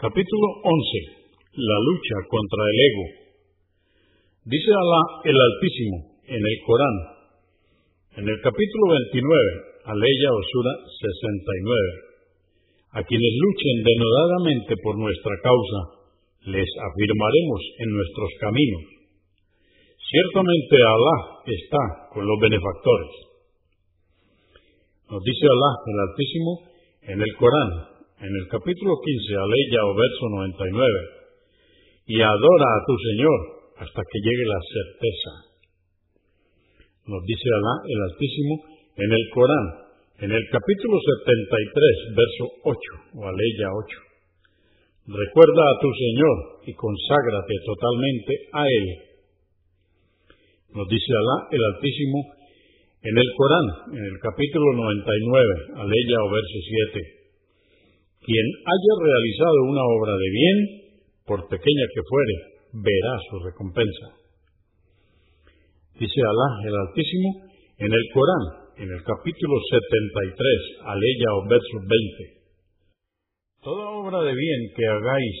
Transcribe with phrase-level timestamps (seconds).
[0.00, 1.60] Capítulo 11.
[1.60, 3.06] La lucha contra el ego.
[4.48, 6.96] Dice Alá el Altísimo en el Corán,
[8.16, 10.72] en el capítulo 29, Aleya Osura
[11.04, 12.96] 69.
[12.96, 16.08] A quienes luchen denodadamente por nuestra causa,
[16.48, 18.84] les afirmaremos en nuestros caminos.
[20.00, 23.12] Ciertamente Alá está con los benefactores.
[25.12, 26.52] Nos dice Alá el Altísimo
[27.04, 30.76] en el Corán, en el capítulo 15, aleya o verso 99,
[32.04, 33.38] y adora a tu Señor
[33.80, 35.32] hasta que llegue la certeza.
[37.08, 38.54] Nos dice Alá el Altísimo
[39.00, 39.66] en el Corán,
[40.20, 45.16] en el capítulo 73, verso 8, o aleya 8.
[45.16, 46.36] Recuerda a tu Señor
[46.68, 48.86] y conságrate totalmente a Él.
[50.76, 52.36] Nos dice Alá el Altísimo
[53.00, 56.58] en el Corán, en el capítulo 99, aleya o verso
[57.00, 57.19] 7.
[58.20, 60.58] Quien haya realizado una obra de bien,
[61.24, 62.34] por pequeña que fuere,
[62.84, 64.20] verá su recompensa.
[65.98, 68.44] Dice Alá el Altísimo en el Corán,
[68.76, 72.40] en el capítulo 73, aleya o verso 20.
[73.62, 75.36] Toda obra de bien que hagáis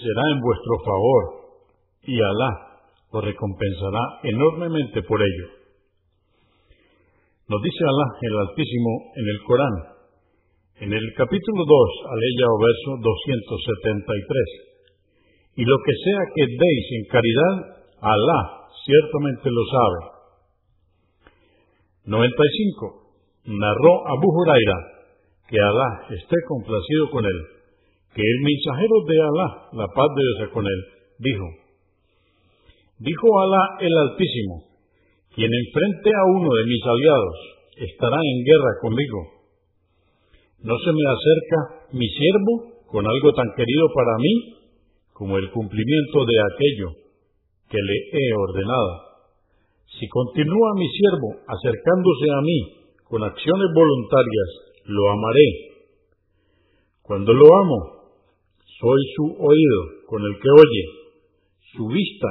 [0.00, 1.24] será en vuestro favor,
[2.04, 2.52] y Alá
[3.12, 5.48] os recompensará enormemente por ello.
[7.48, 9.91] Nos dice Alá el Altísimo en el Corán,
[10.82, 15.54] en el capítulo 2, aleya o verso 273.
[15.54, 20.26] Y lo que sea que deis en caridad, Alá ciertamente lo sabe.
[22.02, 23.46] 95.
[23.46, 25.06] Narró Abu Huraira,
[25.46, 27.38] que Alá esté complacido con él,
[28.10, 30.80] que el mensajero de Alá, la paz de Dios con él,
[31.22, 31.46] dijo,
[32.98, 34.66] dijo Alá el Altísimo,
[35.30, 37.38] quien enfrente a uno de mis aliados
[37.86, 39.41] estará en guerra conmigo
[40.62, 44.62] no se me acerca mi siervo con algo tan querido para mí
[45.12, 46.88] como el cumplimiento de aquello
[47.68, 49.12] que le he ordenado.
[49.98, 52.58] Si continúa mi siervo acercándose a mí
[53.04, 54.48] con acciones voluntarias,
[54.86, 55.48] lo amaré.
[57.02, 57.78] Cuando lo amo,
[58.80, 60.84] soy su oído con el que oye,
[61.76, 62.28] su vista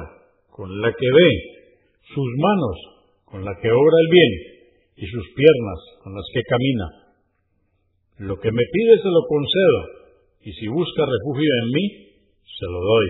[0.50, 1.30] con la que ve,
[2.13, 2.78] sus manos
[3.25, 4.34] con la que obra el bien
[4.98, 7.00] y sus piernas con las que camina.
[8.22, 9.80] Lo que me pide se lo concedo,
[10.46, 11.86] y si busca refugio en mí,
[12.46, 13.08] se lo doy.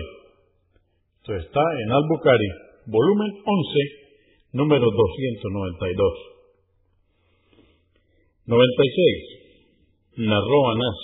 [1.20, 2.48] Esto está en Al-Bukhari,
[2.88, 6.16] volumen 11, número 292.
[8.56, 10.24] 96.
[10.32, 10.96] Narró Anás,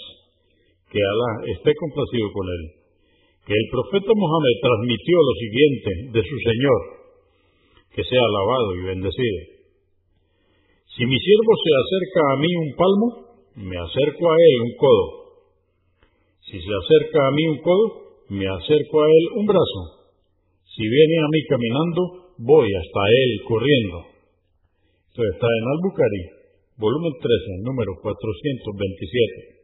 [0.88, 2.64] que Alá esté complacido con él,
[3.44, 6.80] que el profeta Mohammed transmitió lo siguiente de su Señor,
[7.92, 9.40] que sea alabado y bendecido.
[10.96, 13.27] Si mi siervo se acerca a mí un palmo,
[13.58, 15.06] me acerco a él un codo.
[16.46, 20.14] Si se acerca a mí un codo, me acerco a él un brazo.
[20.62, 22.00] Si viene a mí caminando,
[22.38, 23.98] voy hasta él corriendo.
[25.10, 26.24] Esto está en Albucari,
[26.78, 29.58] volumen 13, número 427.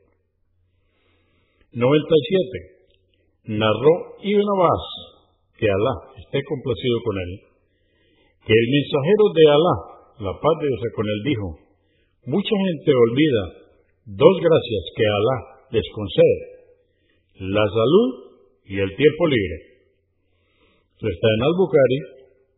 [1.79, 3.55] 97.
[3.55, 4.85] Narró Ibn Abbas,
[5.57, 7.41] que Alá esté complacido con él,
[8.43, 9.77] que el mensajero de Alá,
[10.19, 11.59] la paz de Dios con él, dijo,
[12.27, 13.64] mucha gente olvida
[14.07, 15.39] dos gracias que Alá
[15.71, 16.39] les concede,
[17.41, 18.09] la salud
[18.67, 19.57] y el tiempo libre.
[20.95, 22.01] Esto está en Al-Bukhari,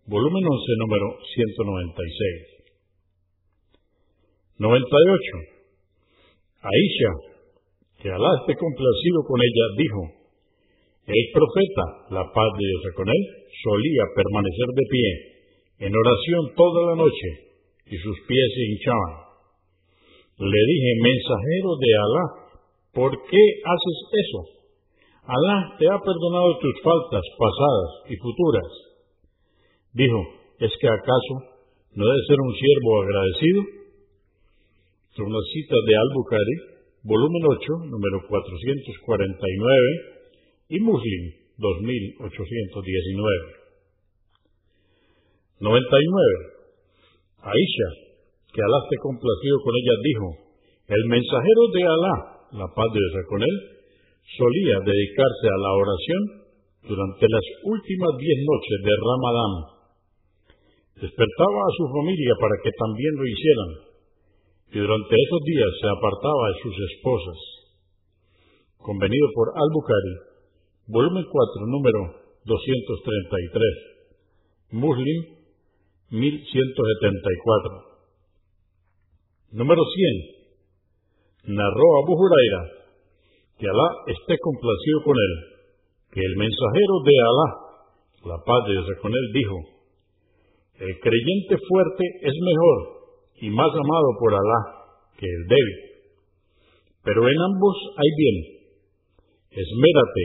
[0.06, 2.56] volumen 11, número 196.
[4.58, 5.56] 98.
[6.66, 7.12] Aisha,
[8.02, 10.16] que Alá esté complacido con ella, dijo,
[11.06, 13.22] el profeta, la paz de Dios con él,
[13.62, 15.36] solía permanecer de pie
[15.86, 17.28] en oración toda la noche
[17.86, 19.25] y sus pies se hinchaban.
[20.38, 22.52] Le dije, mensajero de Alá,
[22.92, 24.44] ¿por qué haces eso?
[25.24, 28.68] Alá te ha perdonado tus faltas pasadas y futuras.
[29.92, 30.28] Dijo,
[30.60, 31.34] ¿es que acaso
[31.96, 33.64] no debe ser un siervo agradecido?
[35.10, 43.56] Es una cita de Al-Bukhari, volumen 8, número 449, y Muslim, 2819.
[45.60, 45.80] 99.
[47.40, 48.05] Aisha,
[48.56, 50.28] que Alá esté complacido con ella, dijo,
[50.88, 52.16] el mensajero de Alá,
[52.56, 53.56] la paz de Dios con él,
[54.32, 56.22] solía dedicarse a la oración
[56.88, 59.52] durante las últimas diez noches de Ramadán.
[61.04, 63.70] Despertaba a su familia para que también lo hicieran,
[64.72, 67.40] y durante esos días se apartaba de sus esposas.
[68.80, 70.16] Convenido por Al-Bukhari,
[70.88, 75.44] volumen 4, número 233, Muslim
[76.08, 77.85] 1174.
[79.52, 79.82] Número
[81.44, 81.54] 100.
[81.54, 82.62] Narró Abu Huraira,
[83.58, 85.34] que Alá esté complacido con él,
[86.10, 87.48] que el mensajero de Alá,
[88.26, 89.56] la paz de Dios con él, dijo,
[90.80, 92.78] el creyente fuerte es mejor
[93.40, 94.60] y más amado por Alá
[95.16, 95.78] que el débil.
[97.04, 98.36] Pero en ambos hay bien.
[99.52, 100.24] Esmérate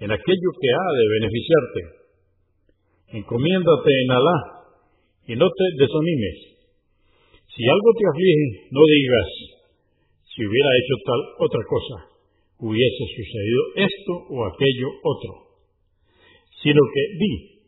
[0.00, 1.80] en aquello que ha de beneficiarte.
[3.18, 4.38] Encomiéndate en Alá
[5.26, 6.57] y no te desanimes.
[7.58, 9.30] Si algo te aflige, no digas,
[10.30, 12.06] si hubiera hecho tal otra cosa,
[12.62, 15.58] hubiese sucedido esto o aquello otro.
[16.62, 17.66] Sino que di,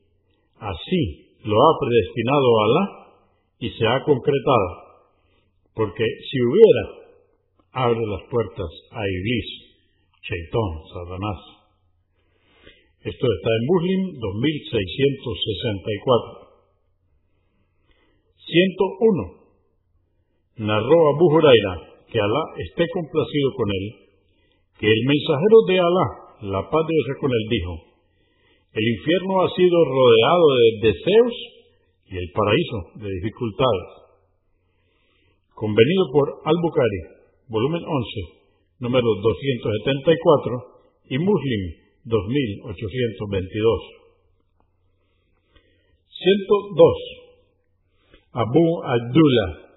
[0.63, 3.19] así lo ha predestinado Alá
[3.59, 5.03] y se ha concretado.
[5.75, 7.11] Porque si hubiera,
[7.73, 9.75] abre las puertas a Iblis,
[10.23, 11.41] Cheitón, Satanás.
[13.11, 16.47] Esto está en Muslim 2664.
[18.39, 19.40] 101.
[20.61, 23.85] Narró Abu Huraira, que Alá esté complacido con él,
[24.77, 26.07] que el mensajero de Alá,
[26.53, 27.91] la paz de Dios con él, dijo,
[28.77, 31.33] el infierno ha sido rodeado de deseos
[32.13, 33.89] y el paraíso de dificultades.
[35.57, 37.01] Convenido por Al-Bukhari,
[37.49, 41.63] volumen 11, número 274 y Muslim
[42.05, 43.81] 2822.
[46.05, 47.21] 102.
[48.33, 49.70] Abu Abdullah,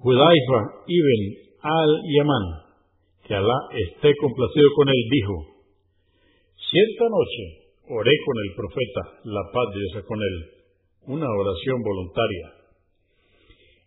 [0.00, 1.20] Hudaifa ibn
[1.60, 2.46] al-Yaman,
[3.28, 5.34] que Alá esté complacido con él, dijo,
[6.56, 7.44] Cierta noche
[7.84, 10.36] oré con el profeta, la paz de Dios con él,
[11.12, 12.46] una oración voluntaria.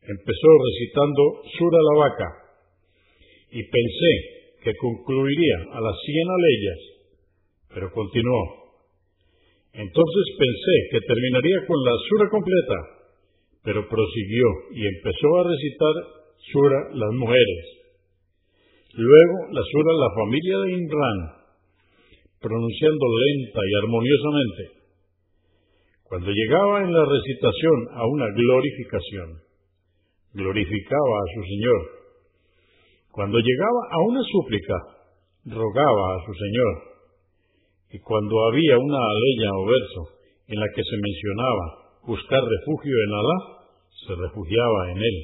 [0.05, 1.21] Empezó recitando
[1.57, 2.29] Sura la vaca
[3.49, 4.13] y pensé
[4.61, 6.81] que concluiría a las cien aleyas,
[7.73, 8.43] pero continuó.
[9.73, 13.02] Entonces pensé que terminaría con la Sura completa,
[13.63, 15.95] pero prosiguió y empezó a recitar
[16.51, 17.65] Sura las mujeres.
[18.95, 21.19] Luego la Sura la familia de Imran,
[22.41, 24.63] pronunciando lenta y armoniosamente.
[26.03, 29.29] Cuando llegaba en la recitación a una glorificación,
[30.33, 31.81] glorificaba a su Señor.
[33.11, 34.77] Cuando llegaba a una súplica,
[35.45, 36.73] rogaba a su Señor.
[37.91, 40.01] Y cuando había una aleya o verso
[40.47, 43.52] en la que se mencionaba buscar refugio en Alá,
[44.05, 45.17] se refugiaba en él.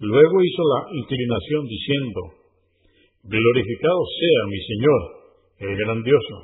[0.00, 2.20] Luego hizo la inclinación diciendo,
[3.24, 5.00] Glorificado sea mi Señor,
[5.58, 6.36] el grandioso.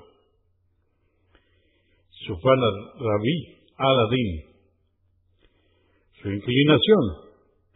[2.26, 4.54] Sufana Rabí Aladín.
[6.20, 7.02] Su inclinación,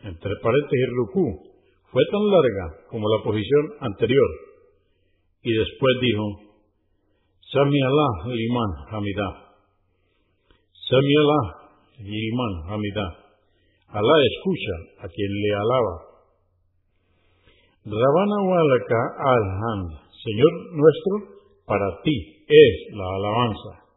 [0.02, 1.48] entre paréntesis y ruku,
[1.92, 4.28] fue tan larga como la posición anterior.
[5.42, 6.24] Y después dijo,
[7.52, 9.54] Sami Allah liman hamida.
[10.88, 11.57] Sami Allah
[11.98, 13.08] liman hamida.
[13.88, 15.96] Alá escucha a quien le alaba.
[17.84, 19.90] Rabana walaka al-hand.
[20.12, 21.14] Señor nuestro,
[21.64, 23.88] para ti es la alabanza.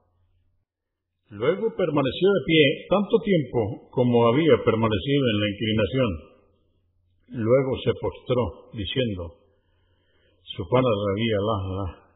[1.32, 6.10] Luego permaneció de pie tanto tiempo como había permanecido en la inclinación.
[7.48, 9.40] Luego se postró, diciendo,
[10.44, 12.12] Sufana Rabí Allah,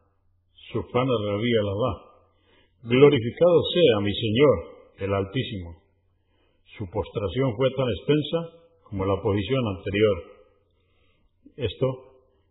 [0.72, 1.94] Sufana Rabí Allah,
[2.82, 5.82] glorificado sea mi Señor, el Altísimo.
[6.78, 8.50] Su postración fue tan extensa
[8.84, 10.22] como la posición anterior.
[11.56, 12.06] Esto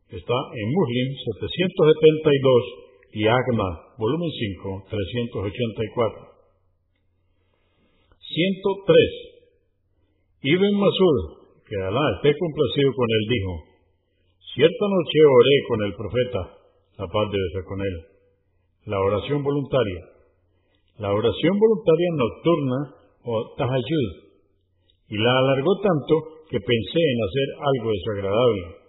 [0.06, 4.94] Está en Muslim 772 y Agma, volumen 5, 384.
[8.21, 10.45] 103.
[10.45, 11.18] Ibn Masud,
[11.66, 13.66] que Alá esté complacido con él, dijo,
[14.54, 16.54] Cierta noche oré con el profeta,
[17.02, 17.97] la paz debe ser con él.
[18.85, 20.15] La oración voluntaria.
[20.97, 22.80] La oración voluntaria nocturna
[23.23, 24.09] o tahajjud.
[25.09, 28.85] Y la alargó tanto que pensé en hacer algo desagradable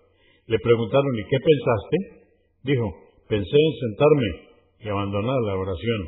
[0.46, 1.96] le preguntaron, ¿y qué pensaste?
[2.62, 2.86] Dijo,
[3.28, 4.30] pensé en sentarme
[4.78, 6.00] y abandonar la oración.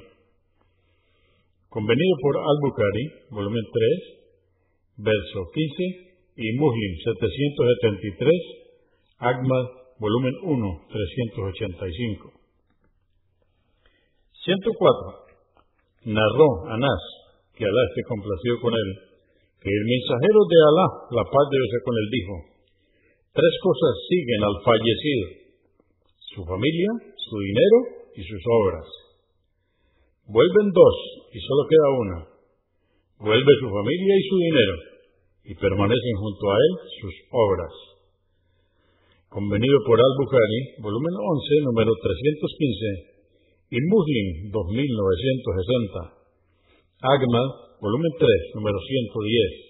[1.69, 5.85] Convenido por Al-Bukhari, volumen 3, verso 15,
[6.39, 8.33] y Muslim 773,
[9.19, 9.65] Ahmad,
[9.99, 12.33] volumen 1, 385.
[14.45, 15.28] 104.
[16.07, 17.03] Narró Anás,
[17.59, 18.91] que Alá esté complacido con él,
[19.59, 22.35] que el mensajero de Alá, la paz de Dios con él, dijo,
[23.35, 25.27] Tres cosas siguen al fallecido.
[26.35, 27.79] Su familia, su dinero
[28.15, 28.87] y sus obras.
[30.27, 30.97] Vuelven dos
[31.35, 32.19] y solo queda una.
[33.19, 34.75] Vuelve su familia y su dinero
[35.51, 37.75] y permanecen junto a él sus obras.
[39.29, 43.18] Convenido por Al-Bukhari, volumen 11, número 315
[43.71, 46.19] y Muslim 2960.
[47.05, 47.43] Agma,
[47.81, 49.69] volumen 3, número 110.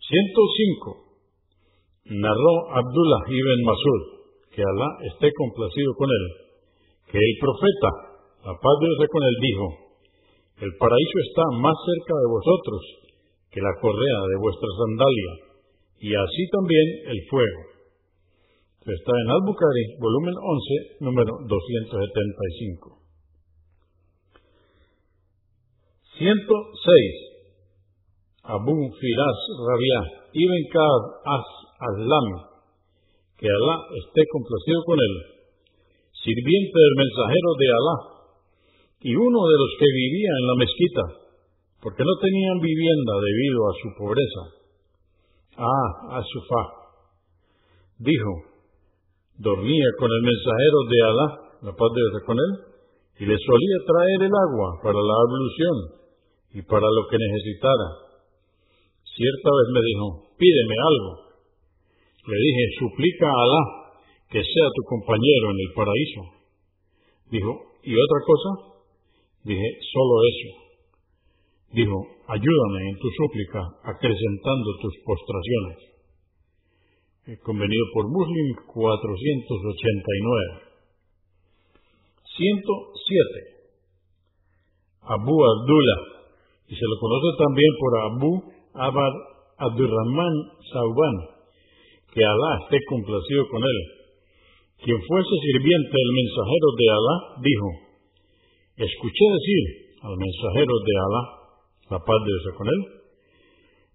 [0.00, 1.10] 105
[2.10, 4.02] narró Abdullah ibn Masud,
[4.50, 6.24] que Alá esté complacido con él,
[7.12, 7.90] que el profeta,
[8.48, 9.66] la paz de Dios con él, dijo,
[10.66, 12.80] el paraíso está más cerca de vosotros
[13.52, 15.32] que la correa de vuestra sandalia,
[16.00, 17.79] y así también el fuego.
[18.80, 22.96] Está en Al-Bukhari, volumen 11, número 275.
[26.16, 26.40] 106.
[28.40, 30.00] Abu Firas Rabia
[30.32, 32.40] Ibn Ka'ab As-Aslami,
[33.36, 35.14] que Alá esté complacido con él,
[36.16, 37.96] sirviente del mensajero de Alá,
[39.04, 41.04] y uno de los que vivía en la mezquita,
[41.84, 44.42] porque no tenían vivienda debido a su pobreza.
[45.60, 46.62] Ah, Asufá,
[47.98, 48.49] dijo,
[49.40, 51.28] dormía con el mensajero de Alá,
[51.64, 52.52] la paz de Dios con él,
[53.20, 55.76] y le solía traer el agua para la ablución
[56.56, 57.88] y para lo que necesitara.
[59.04, 60.06] Cierta vez me dijo,
[60.36, 61.12] pídeme algo.
[62.20, 63.62] Le dije, suplica a Alá
[64.28, 66.22] que sea tu compañero en el paraíso.
[67.32, 68.50] Dijo, ¿y otra cosa?
[69.44, 70.50] Dije, solo eso.
[71.72, 71.96] Dijo,
[72.28, 75.90] ayúdame en tu súplica, acrecentando tus postraciones.
[77.26, 80.60] He convenido por Muslim 489.
[82.36, 83.56] 107.
[85.02, 86.20] Abu Abdullah
[86.70, 88.30] y se lo conoce también por Abu
[88.74, 89.14] Abad
[89.58, 90.34] Abdurrahman
[90.70, 91.16] Sauban,
[92.14, 93.78] que Alá esté complacido con él.
[94.78, 97.68] Quien fuese sirviente del mensajero de Alá dijo,
[98.86, 99.62] escuché decir
[100.00, 101.22] al mensajero de Alá,
[101.90, 102.80] la paz de Dios con él,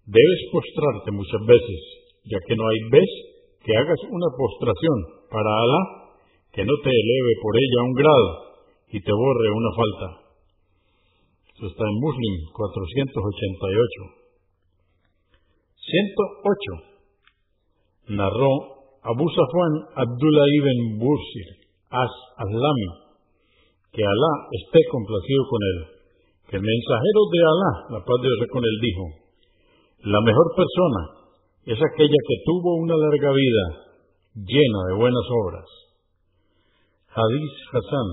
[0.04, 1.80] debes postrarte muchas veces,
[2.26, 3.08] ya que no hay vez
[3.62, 5.82] que hagas una postración para Alá
[6.52, 8.44] que no te eleve por ella un grado
[8.88, 10.26] y te borre una falta
[11.64, 13.00] está en Muslim 488.
[15.80, 18.12] 108.
[18.12, 18.52] Narró
[19.00, 21.48] Abu Safwan Abdullah ibn Bursir
[21.88, 23.08] As-Aslami,
[23.92, 25.78] que Alá esté complacido con él,
[26.50, 29.04] que el mensajero de Alá, la paz de Dios con él, dijo,
[30.12, 31.25] la mejor persona
[31.66, 33.64] es aquella que tuvo una larga vida
[34.34, 35.66] llena de buenas obras.
[37.10, 38.08] Hadith Hassan,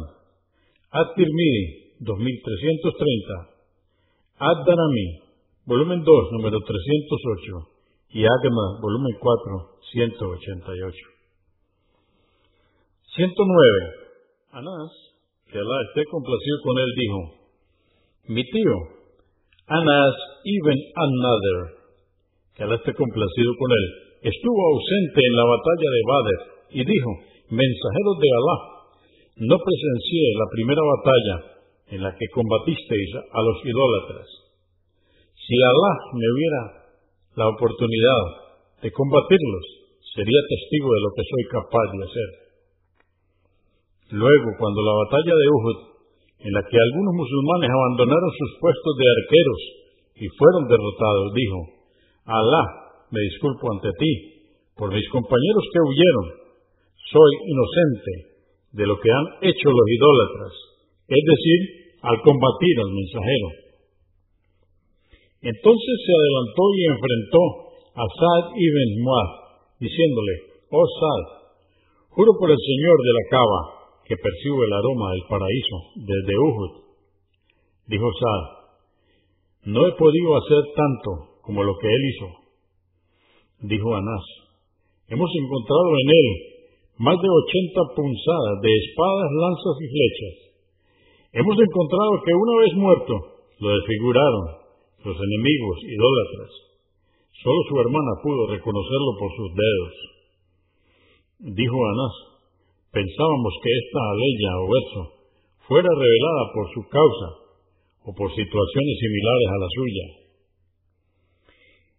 [0.90, 3.54] At-Tirmidhi, 2330,
[4.40, 5.08] Ad-Darami,
[5.66, 7.70] volumen 2, número 308,
[8.10, 10.98] y Agma, volumen 4, 188.
[13.16, 14.04] 109.
[14.52, 14.92] Anás,
[15.52, 17.20] que Alá esté complacido con él, dijo,
[18.30, 18.76] mi tío,
[19.68, 21.83] Anás ibn Another,
[22.56, 23.86] que Alá esté complacido con él,
[24.22, 27.12] estuvo ausente en la batalla de Badr y dijo,
[27.50, 28.58] mensajero de Alá,
[29.50, 31.36] no presencié la primera batalla
[31.98, 34.28] en la que combatisteis a los idólatras.
[35.34, 36.62] Si Alá me hubiera
[37.36, 38.24] la oportunidad
[38.82, 39.66] de combatirlos,
[40.14, 42.30] sería testigo de lo que soy capaz de hacer.
[44.14, 45.80] Luego, cuando la batalla de Uhud,
[46.38, 49.62] en la que algunos musulmanes abandonaron sus puestos de arqueros
[50.22, 51.60] y fueron derrotados, dijo,
[52.24, 52.64] Alá,
[53.12, 54.12] me disculpo ante ti
[54.80, 56.28] por mis compañeros que huyeron.
[57.12, 58.14] Soy inocente
[58.72, 60.54] de lo que han hecho los idólatras,
[61.04, 61.60] es decir,
[62.00, 63.48] al combatir al mensajero.
[65.52, 67.44] Entonces se adelantó y enfrentó
[67.92, 69.30] a Saad ibn Muad,
[69.84, 70.34] diciéndole,
[70.72, 71.26] Oh Saad,
[72.08, 73.62] juro por el Señor de la cava,
[74.08, 75.78] que percibe el aroma del paraíso
[76.08, 76.72] desde Uhud.
[77.88, 78.44] Dijo Saad,
[79.66, 82.28] no he podido hacer tanto como lo que él hizo.
[83.68, 84.26] Dijo Anás,
[85.08, 86.28] hemos encontrado en él
[86.98, 90.44] más de ochenta punzadas de espadas, lanzas y flechas
[91.34, 93.14] Hemos encontrado que una vez muerto,
[93.58, 94.46] lo desfiguraron
[95.02, 96.52] los enemigos idólatras.
[97.42, 99.94] Solo su hermana pudo reconocerlo por sus dedos.
[101.58, 102.16] Dijo Anás,
[102.94, 105.02] pensábamos que esta aleya o verso
[105.66, 107.30] fuera revelada por su causa
[108.06, 110.23] o por situaciones similares a la suya.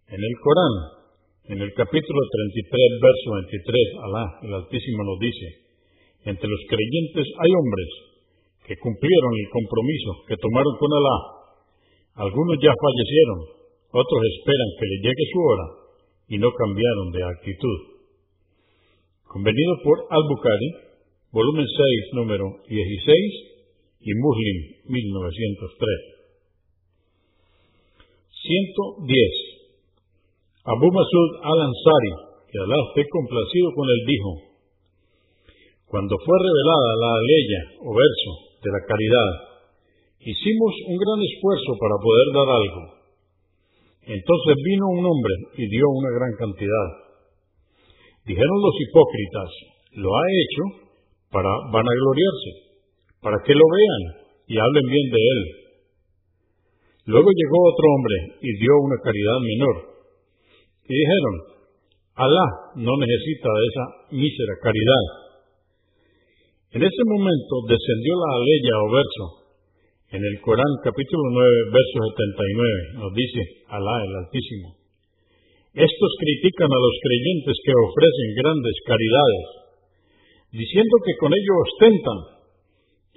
[0.05, 0.75] En el Corán,
[1.49, 2.21] en el capítulo
[2.53, 5.47] 33, verso 23, Alá, el Altísimo nos dice,
[6.29, 7.91] entre los creyentes hay hombres
[8.69, 11.19] que cumplieron el compromiso que tomaron con Alá.
[12.21, 13.39] Algunos ya fallecieron,
[13.97, 15.67] otros esperan que les llegue su hora
[16.29, 17.81] y no cambiaron de actitud.
[19.25, 20.71] Convenido por Al-Bukhari,
[21.33, 26.15] volumen 6, número 16 y Muslim 1903.
[28.45, 29.54] 110.
[30.65, 32.13] Abu Masud al-Ansari,
[32.49, 34.55] que Alá esté complacido con él, dijo,
[35.95, 37.47] cuando fue revelada la ley
[37.87, 38.31] o verso
[38.67, 39.31] de la caridad.
[40.19, 42.83] Hicimos un gran esfuerzo para poder dar algo.
[44.11, 46.89] Entonces vino un hombre y dio una gran cantidad.
[48.27, 49.51] Dijeron los hipócritas,
[50.03, 50.65] Lo ha hecho
[51.31, 52.51] para vanagloriarse,
[53.23, 54.03] para que lo vean
[54.49, 55.41] y hablen bien de él.
[57.07, 59.94] Luego llegó otro hombre y dio una caridad menor.
[60.85, 61.35] Y dijeron,
[62.15, 65.05] Alá no necesita de esa mísera caridad.
[66.77, 69.25] En ese momento descendió la aleya o verso.
[70.15, 73.41] En el Corán capítulo 9, verso 79 nos dice
[73.73, 74.79] Alá el Altísimo.
[75.75, 79.47] Estos critican a los creyentes que ofrecen grandes caridades,
[80.55, 82.19] diciendo que con ello ostentan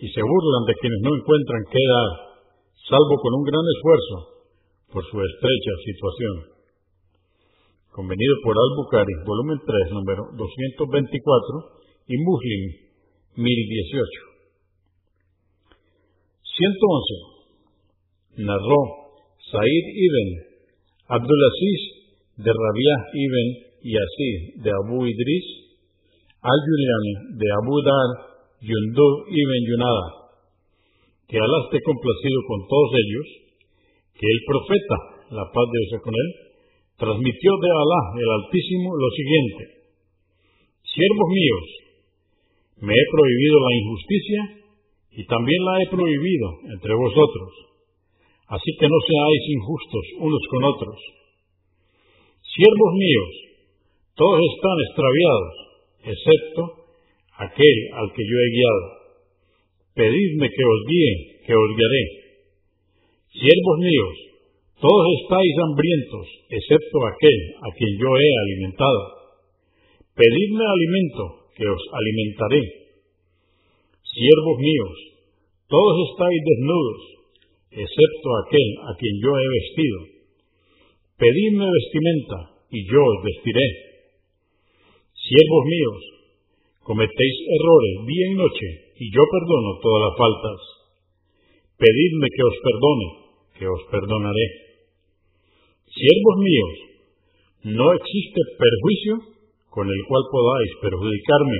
[0.01, 2.11] y se burlan de quienes no encuentran qué dar,
[2.89, 4.15] salvo con un gran esfuerzo
[4.89, 6.56] por su estrecha situación
[7.91, 11.77] convenido por Al-Bukhari, volumen 3, número 224,
[12.07, 12.61] y Muslim,
[13.35, 14.27] 1018.
[16.57, 18.47] 111.
[18.47, 18.81] Narró
[19.51, 20.27] Said ibn
[21.07, 21.81] Abdulaziz
[22.37, 23.45] de Rabiah ibn
[23.81, 25.45] Yazid de Abu Idris,
[26.41, 28.09] Al-Juliani de Abu Dar,
[28.61, 30.05] Yundu ibn Yunada,
[31.27, 33.27] que Alá esté complacido con todos ellos,
[34.15, 34.97] que el profeta,
[35.31, 36.46] la paz de Dios con él,
[36.97, 39.77] transmitió de Alá el Altísimo lo siguiente,
[40.97, 41.65] Siervos míos,
[42.81, 44.41] me he prohibido la injusticia
[45.13, 47.53] y también la he prohibido entre vosotros,
[48.49, 50.97] así que no seáis injustos unos con otros.
[52.41, 53.33] Siervos míos,
[54.15, 55.53] todos están extraviados,
[56.01, 56.61] excepto
[57.45, 58.85] aquel al que yo he guiado.
[59.93, 61.13] Pedidme que os guíe,
[61.45, 62.05] que os guiaré.
[63.37, 64.15] Siervos míos,
[64.77, 69.01] todos estáis hambrientos, excepto aquel a quien yo he alimentado.
[70.13, 72.61] Pedidme alimento, que os alimentaré.
[74.05, 74.97] Siervos míos,
[75.65, 77.01] todos estáis desnudos,
[77.73, 79.99] excepto aquel a quien yo he vestido.
[81.17, 82.37] Pedidme vestimenta,
[82.69, 83.67] y yo os vestiré.
[85.17, 86.01] Siervos míos,
[86.85, 88.67] cometéis errores día y noche,
[89.01, 90.59] y yo perdono todas las faltas.
[91.77, 93.07] Pedidme que os perdone,
[93.57, 94.66] que os perdonaré.
[95.87, 96.73] Siervos míos,
[97.63, 99.37] no existe perjuicio
[99.69, 101.59] con el cual podáis perjudicarme,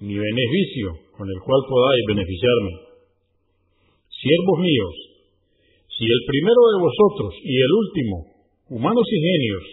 [0.00, 2.72] ni beneficio con el cual podáis beneficiarme.
[4.08, 4.94] Siervos míos,
[5.96, 8.16] si el primero de vosotros y el último,
[8.70, 9.64] humanos y genios,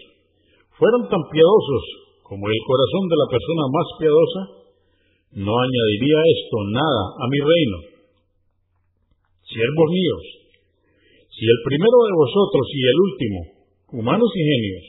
[0.78, 1.84] fueran tan piadosos
[2.22, 4.42] como el corazón de la persona más piadosa,
[5.46, 7.78] no añadiría esto nada a mi reino.
[9.46, 10.24] Siervos míos,
[11.30, 13.55] si el primero de vosotros y el último,
[13.92, 14.84] humanos y genios,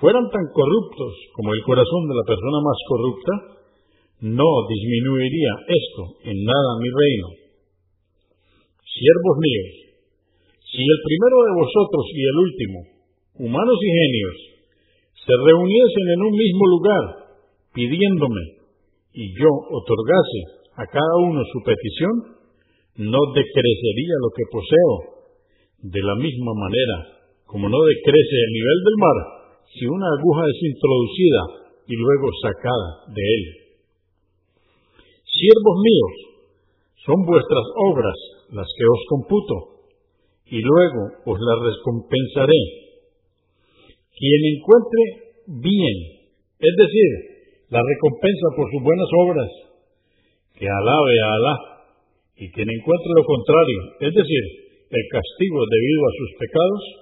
[0.00, 3.32] fueran tan corruptos como el corazón de la persona más corrupta,
[4.22, 7.28] no disminuiría esto en nada mi reino.
[8.82, 9.72] Siervos míos,
[10.72, 12.78] si el primero de vosotros y el último,
[13.46, 14.36] humanos y genios,
[15.22, 17.04] se reuniesen en un mismo lugar
[17.74, 18.62] pidiéndome
[19.14, 22.14] y yo otorgase a cada uno su petición,
[22.96, 24.94] no decrecería lo que poseo.
[25.82, 27.21] De la misma manera,
[27.52, 29.18] como no decrece el nivel del mar
[29.76, 31.42] si una aguja es introducida
[31.84, 33.44] y luego sacada de él.
[35.28, 36.14] Siervos míos,
[37.04, 38.18] son vuestras obras
[38.56, 39.54] las que os computo,
[40.46, 42.62] y luego os las recompensaré.
[44.16, 45.02] Quien encuentre
[45.60, 45.96] bien,
[46.56, 47.10] es decir,
[47.68, 49.50] la recompensa por sus buenas obras,
[50.56, 51.56] que alabe a Alá,
[52.36, 54.44] y quien encuentre lo contrario, es decir,
[54.88, 57.01] el castigo debido a sus pecados,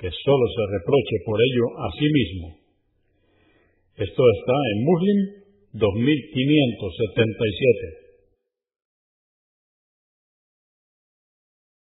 [0.00, 2.58] que solo se reproche por ello a sí mismo.
[3.96, 5.18] Esto está en Muslim
[5.72, 8.05] 2577.